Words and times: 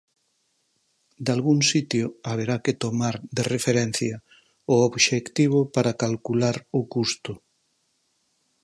Dalgún 1.27 1.59
sitio 1.71 2.05
haberá 2.29 2.55
que 2.63 2.77
tomar 2.83 3.15
de 3.35 3.43
referencia 3.55 4.15
o 4.73 4.75
obxectivo 4.89 5.59
para 5.75 5.97
calcular 6.03 6.55
o 6.79 6.81
custo. 6.93 7.33